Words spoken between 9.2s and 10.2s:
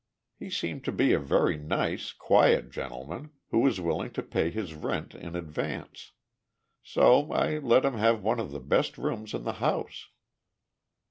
in the house."